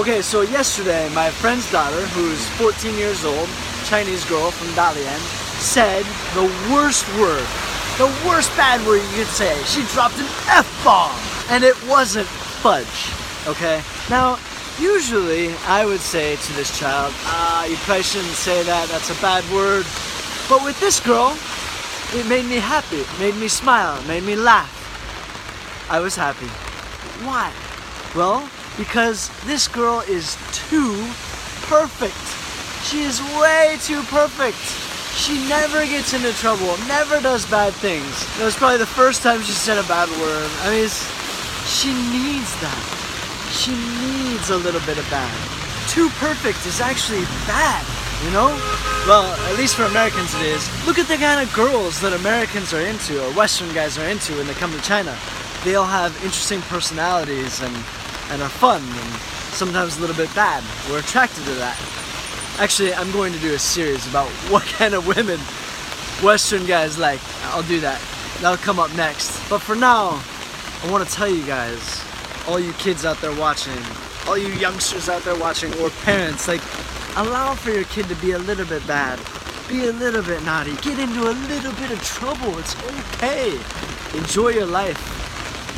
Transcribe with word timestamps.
Okay, 0.00 0.22
so 0.22 0.40
yesterday, 0.40 1.12
my 1.12 1.28
friend's 1.28 1.70
daughter, 1.70 2.00
who's 2.16 2.48
14 2.56 2.96
years 2.96 3.22
old, 3.22 3.46
Chinese 3.84 4.24
girl 4.24 4.50
from 4.50 4.68
Dalian, 4.68 5.20
said 5.60 6.06
the 6.32 6.48
worst 6.72 7.06
word, 7.20 7.44
the 7.98 8.08
worst 8.26 8.48
bad 8.56 8.80
word 8.86 9.02
you 9.02 9.16
could 9.18 9.26
say. 9.26 9.62
She 9.64 9.84
dropped 9.92 10.16
an 10.16 10.24
F-bomb, 10.48 11.14
and 11.50 11.62
it 11.62 11.76
wasn't 11.86 12.26
fudge, 12.26 13.12
okay? 13.46 13.82
Now, 14.08 14.38
usually 14.80 15.52
I 15.68 15.84
would 15.84 16.00
say 16.00 16.36
to 16.36 16.52
this 16.54 16.78
child, 16.78 17.12
ah, 17.26 17.66
you 17.66 17.76
probably 17.84 18.02
shouldn't 18.02 18.32
say 18.32 18.62
that, 18.62 18.88
that's 18.88 19.10
a 19.10 19.20
bad 19.20 19.44
word. 19.52 19.84
But 20.48 20.64
with 20.64 20.80
this 20.80 20.98
girl, 20.98 21.36
it 22.18 22.26
made 22.26 22.46
me 22.46 22.56
happy, 22.56 23.04
made 23.18 23.36
me 23.36 23.48
smile, 23.48 24.02
made 24.08 24.22
me 24.22 24.34
laugh. 24.34 24.72
I 25.90 26.00
was 26.00 26.16
happy. 26.16 26.48
Why? 27.26 27.52
Well, 28.16 28.48
because 28.80 29.28
this 29.44 29.68
girl 29.68 30.00
is 30.08 30.38
too 30.56 30.96
perfect. 31.68 32.16
She 32.88 33.02
is 33.02 33.20
way 33.36 33.76
too 33.84 34.00
perfect. 34.08 34.56
She 35.12 35.36
never 35.50 35.84
gets 35.84 36.14
into 36.14 36.32
trouble, 36.40 36.78
never 36.88 37.20
does 37.20 37.44
bad 37.50 37.74
things. 37.74 38.08
That 38.38 38.46
was 38.46 38.56
probably 38.56 38.78
the 38.78 38.86
first 38.86 39.22
time 39.22 39.42
she 39.42 39.52
said 39.52 39.76
a 39.76 39.86
bad 39.86 40.08
word. 40.16 40.50
I 40.64 40.70
mean, 40.72 40.88
she 41.68 41.92
needs 41.92 42.56
that. 42.64 42.84
She 43.52 43.76
needs 44.00 44.48
a 44.48 44.56
little 44.56 44.80
bit 44.88 44.96
of 44.96 45.04
bad. 45.10 45.28
Too 45.90 46.08
perfect 46.16 46.64
is 46.64 46.80
actually 46.80 47.28
bad, 47.44 47.84
you 48.24 48.30
know? 48.32 48.48
Well, 49.04 49.28
at 49.52 49.58
least 49.58 49.76
for 49.76 49.84
Americans 49.84 50.34
it 50.36 50.40
is. 50.40 50.64
Look 50.86 50.98
at 50.98 51.06
the 51.06 51.20
kind 51.20 51.46
of 51.46 51.52
girls 51.52 52.00
that 52.00 52.14
Americans 52.14 52.72
are 52.72 52.80
into, 52.80 53.22
or 53.22 53.30
Western 53.34 53.74
guys 53.74 53.98
are 53.98 54.08
into 54.08 54.32
when 54.36 54.46
they 54.46 54.54
come 54.54 54.72
to 54.72 54.80
China. 54.80 55.14
They 55.64 55.74
all 55.74 55.84
have 55.84 56.16
interesting 56.24 56.62
personalities 56.62 57.60
and 57.60 57.76
and 58.30 58.42
are 58.42 58.48
fun 58.48 58.82
and 58.82 59.14
sometimes 59.52 59.98
a 59.98 60.00
little 60.00 60.16
bit 60.16 60.34
bad. 60.34 60.64
We're 60.90 61.00
attracted 61.00 61.44
to 61.44 61.54
that. 61.54 61.78
Actually, 62.58 62.94
I'm 62.94 63.10
going 63.12 63.32
to 63.32 63.38
do 63.38 63.54
a 63.54 63.58
series 63.58 64.06
about 64.08 64.28
what 64.50 64.64
kind 64.64 64.94
of 64.94 65.06
women 65.06 65.38
Western 66.24 66.66
guys 66.66 66.98
like. 66.98 67.20
I'll 67.46 67.62
do 67.62 67.80
that. 67.80 68.00
That'll 68.40 68.56
come 68.58 68.78
up 68.78 68.94
next. 68.94 69.48
But 69.50 69.60
for 69.60 69.74
now, 69.74 70.22
I 70.82 70.90
want 70.90 71.06
to 71.06 71.14
tell 71.14 71.28
you 71.28 71.44
guys, 71.46 72.04
all 72.48 72.58
you 72.58 72.72
kids 72.74 73.04
out 73.04 73.20
there 73.20 73.34
watching, 73.36 73.76
all 74.26 74.38
you 74.38 74.48
youngsters 74.54 75.08
out 75.08 75.22
there 75.22 75.38
watching, 75.38 75.72
or 75.80 75.90
parents, 76.04 76.48
like, 76.48 76.62
allow 77.16 77.54
for 77.54 77.70
your 77.70 77.84
kid 77.84 78.06
to 78.06 78.14
be 78.16 78.32
a 78.32 78.38
little 78.38 78.66
bit 78.66 78.86
bad. 78.86 79.18
Be 79.68 79.86
a 79.86 79.92
little 79.92 80.22
bit 80.22 80.42
naughty. 80.44 80.74
Get 80.76 80.98
into 80.98 81.22
a 81.22 81.36
little 81.46 81.72
bit 81.72 81.90
of 81.90 82.02
trouble. 82.02 82.58
It's 82.58 82.74
okay. 83.16 83.58
Enjoy 84.16 84.48
your 84.48 84.66
life. 84.66 84.98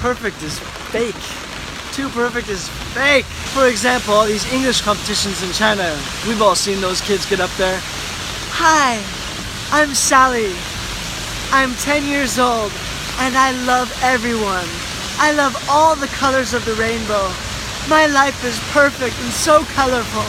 Perfect 0.00 0.42
is 0.42 0.58
fake. 0.58 1.49
Too 1.92 2.08
perfect 2.10 2.48
is 2.48 2.68
fake. 2.94 3.24
For 3.24 3.66
example, 3.66 4.22
these 4.22 4.46
English 4.52 4.80
competitions 4.82 5.42
in 5.42 5.50
China, 5.52 5.98
we've 6.26 6.40
all 6.40 6.54
seen 6.54 6.80
those 6.80 7.00
kids 7.00 7.28
get 7.28 7.40
up 7.40 7.50
there. 7.58 7.80
Hi, 8.54 9.02
I'm 9.72 9.92
Sally. 9.94 10.54
I'm 11.50 11.74
10 11.82 12.06
years 12.06 12.38
old 12.38 12.70
and 13.18 13.36
I 13.36 13.50
love 13.66 13.90
everyone. 14.02 14.68
I 15.18 15.32
love 15.32 15.56
all 15.68 15.96
the 15.96 16.06
colors 16.08 16.54
of 16.54 16.64
the 16.64 16.74
rainbow. 16.74 17.26
My 17.88 18.06
life 18.06 18.44
is 18.44 18.58
perfect 18.70 19.18
and 19.20 19.32
so 19.32 19.64
colorful. 19.74 20.22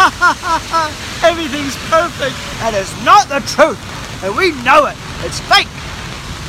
Ha 0.00 0.10
ha 0.10 0.32
ha 0.40 0.58
ha! 0.58 1.28
Everything's 1.28 1.76
perfect. 1.92 2.34
That 2.58 2.74
is 2.74 2.90
not 3.04 3.28
the 3.28 3.38
truth, 3.46 3.78
and 4.24 4.34
we 4.34 4.50
know 4.64 4.86
it. 4.86 4.96
It's 5.22 5.38
fake 5.52 5.70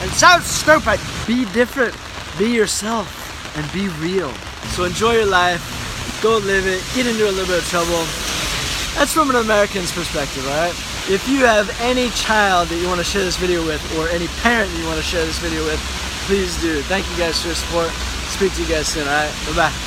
and 0.01 0.09
so 0.11 0.39
stupid. 0.39 0.99
Be 1.27 1.45
different. 1.53 1.93
Be 2.39 2.55
yourself 2.55 3.24
and 3.55 3.71
be 3.71 3.87
real. 3.99 4.31
So 4.75 4.83
enjoy 4.83 5.13
your 5.13 5.25
life, 5.25 5.63
go 6.21 6.37
live 6.37 6.67
it, 6.67 6.83
get 6.93 7.07
into 7.07 7.25
a 7.25 7.31
little 7.31 7.47
bit 7.47 7.59
of 7.63 7.67
trouble. 7.67 8.03
That's 8.95 9.13
from 9.13 9.29
an 9.29 9.37
American's 9.37 9.91
perspective, 9.91 10.45
alright? 10.47 10.75
If 11.09 11.27
you 11.27 11.45
have 11.45 11.69
any 11.81 12.09
child 12.11 12.69
that 12.69 12.79
you 12.79 12.87
want 12.87 12.99
to 12.99 13.03
share 13.03 13.23
this 13.23 13.37
video 13.37 13.65
with, 13.65 13.81
or 13.97 14.07
any 14.09 14.27
parent 14.41 14.71
that 14.71 14.79
you 14.79 14.85
want 14.85 14.97
to 14.97 15.03
share 15.03 15.25
this 15.25 15.39
video 15.39 15.63
with, 15.65 15.79
please 16.25 16.59
do. 16.61 16.81
Thank 16.83 17.09
you 17.11 17.17
guys 17.17 17.41
for 17.41 17.47
your 17.47 17.55
support. 17.55 17.91
Speak 18.31 18.53
to 18.55 18.61
you 18.63 18.67
guys 18.67 18.87
soon, 18.87 19.07
alright? 19.07 19.31
Bye 19.47 19.69
bye. 19.69 19.85